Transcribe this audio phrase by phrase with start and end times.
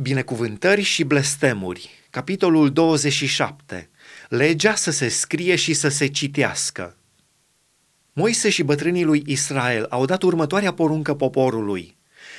[0.00, 3.90] Binecuvântări și blestemuri, capitolul 27.
[4.28, 6.96] Legea să se scrie și să se citească.
[8.12, 11.96] Moise și bătrânii lui Israel au dat următoarea poruncă poporului.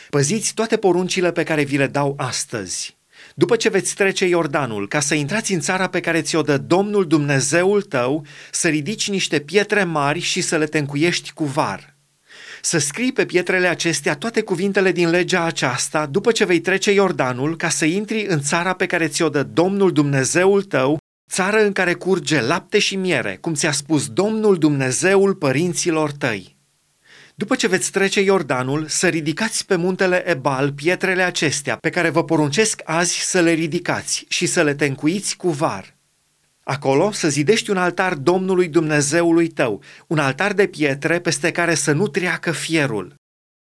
[0.09, 2.97] Păziți toate poruncile pe care vi le dau astăzi.
[3.35, 7.07] După ce veți trece Iordanul, ca să intrați în țara pe care ți-o dă Domnul
[7.07, 11.93] Dumnezeul tău, să ridici niște pietre mari și să le tencuiești cu var–
[12.61, 17.57] să scrii pe pietrele acestea toate cuvintele din legea aceasta după ce vei trece Iordanul
[17.57, 20.97] ca să intri în țara pe care ți-o dă Domnul Dumnezeul tău,
[21.31, 26.57] țară în care curge lapte și miere, cum ți-a spus Domnul Dumnezeul părinților tăi.
[27.35, 32.23] După ce veți trece Iordanul, să ridicați pe muntele Ebal pietrele acestea pe care vă
[32.23, 35.98] poruncesc azi să le ridicați și să le tencuiți cu var.
[36.63, 41.91] Acolo să zidești un altar Domnului Dumnezeului tău, un altar de pietre peste care să
[41.91, 43.13] nu treacă fierul.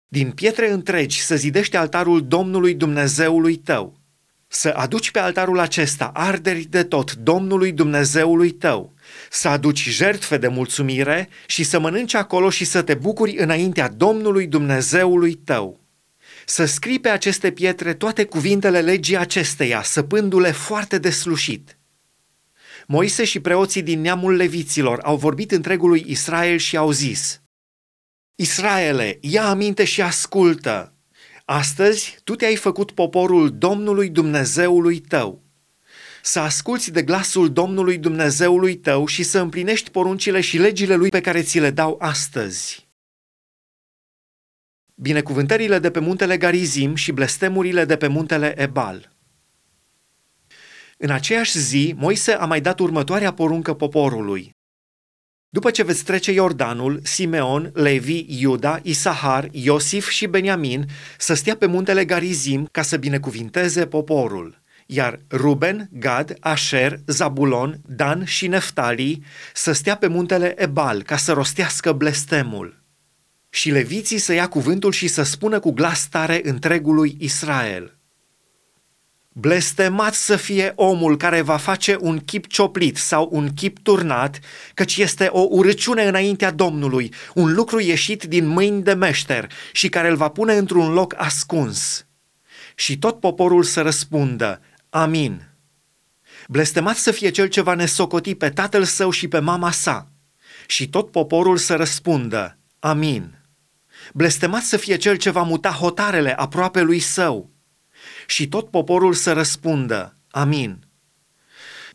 [0.09, 3.99] Din pietre întregi să zidești altarul Domnului Dumnezeului tău.
[4.49, 8.93] Să aduci pe altarul acesta arderi de tot Domnului Dumnezeului tău,
[9.31, 14.47] să aduci jertfe de mulțumire și să mănânci acolo și să te bucuri înaintea Domnului
[14.47, 15.81] Dumnezeului tău.
[16.47, 21.75] Să scrii pe aceste pietre toate cuvintele legii acesteia, săpându-le foarte deslușit–
[22.93, 27.43] Moise și preoții din neamul leviților au vorbit întregului Israel și au zis,
[28.35, 30.95] Israele, ia aminte și ascultă!
[31.45, 35.43] Astăzi tu te-ai făcut poporul Domnului Dumnezeului tău.
[36.23, 41.21] Să asculți de glasul Domnului Dumnezeului tău și să împlinești poruncile și legile lui pe
[41.21, 42.89] care ți le dau astăzi.
[44.95, 49.19] Binecuvântările de pe muntele Garizim și blestemurile de pe muntele Ebal.
[51.03, 54.51] În aceeași zi, Moise a mai dat următoarea poruncă poporului.
[55.49, 60.87] După ce veți trece Iordanul, Simeon, Levi, Iuda, Isahar, Iosif și Beniamin
[61.19, 68.25] să stea pe muntele Garizim ca să binecuvinteze poporul, iar Ruben, Gad, Asher, Zabulon, Dan
[68.25, 69.23] și Neftali
[69.55, 72.83] să stea pe muntele Ebal ca să rostească blestemul.
[73.51, 77.95] Și leviții să ia cuvântul și să spună cu glas tare întregului Israel–
[79.33, 84.39] Blestemat să fie omul care va face un chip cioplit sau un chip turnat,
[84.75, 90.09] căci este o urăciune înaintea Domnului, un lucru ieșit din mâini de meșter și care
[90.09, 92.07] îl va pune într-un loc ascuns.
[92.75, 95.49] Și tot poporul să răspundă, Amin.
[96.49, 100.09] Blestemat să fie cel ce va nesocoti pe tatăl său și pe mama sa.
[100.67, 103.39] Și tot poporul să răspundă, Amin.
[104.13, 107.50] Blestemat să fie cel ce va muta hotarele aproape lui său
[108.31, 110.79] și tot poporul să răspundă, Amin.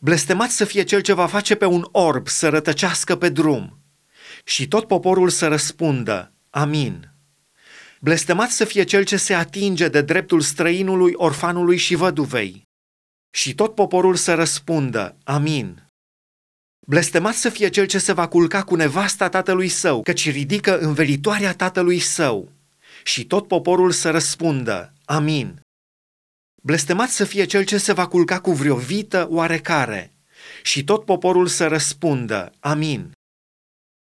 [0.01, 3.79] Blestemat să fie cel ce va face pe un orb să rătăcească pe drum.
[4.43, 7.13] Și tot poporul să răspundă, Amin.
[7.99, 12.63] Blestemat să fie cel ce se atinge de dreptul străinului, orfanului și văduvei.
[13.31, 15.89] Și tot poporul să răspundă, Amin.
[16.87, 21.53] Blestemat să fie cel ce se va culca cu nevasta tatălui său, căci ridică învelitoarea
[21.53, 22.51] tatălui său.
[23.03, 25.63] Și tot poporul să răspundă, Amin.
[26.65, 30.13] Blestemat să fie cel ce se va culca cu vreo vită oarecare.
[30.63, 33.11] Și tot poporul să răspundă, Amin.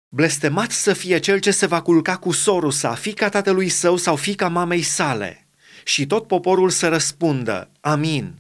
[0.08, 4.16] Blestemat să fie cel ce se va culca cu sorul sa, fica tatălui său sau
[4.16, 5.46] fica mamei sale.
[5.84, 8.34] Și tot poporul să răspundă, Amin.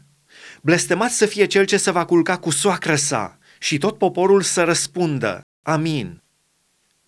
[0.62, 3.38] Blestemat să fie cel ce se va culca cu soacră sa.
[3.58, 6.22] Și tot poporul să răspundă, Amin.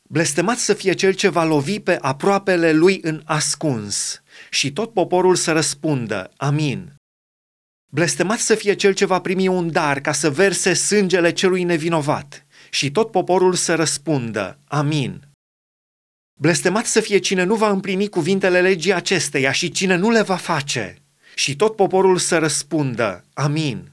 [0.03, 4.23] Blestemat să fie cel ce va lovi pe aproapele lui în ascuns.
[4.50, 7.00] Și tot poporul să răspundă, Amin.
[7.94, 12.47] Blestemat să fie cel ce va primi un dar ca să verse sângele celui nevinovat
[12.70, 15.28] și tot poporul să răspundă, Amin.
[16.41, 20.36] Blestemat să fie cine nu va împlini cuvintele legii acesteia și cine nu le va
[20.36, 20.97] face
[21.34, 23.91] și tot poporul să răspundă, Amin.